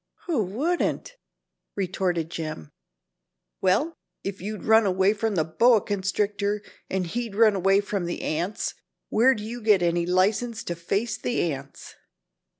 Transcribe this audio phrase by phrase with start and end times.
[0.25, 1.15] "Who wouldn't,"
[1.75, 2.71] retorted Jim.
[3.61, 3.93] "Well,
[4.23, 8.73] if you'd run away from the boa constrictor, and he'd run away from the ants,
[9.09, 11.93] where do you get any license to face the ants."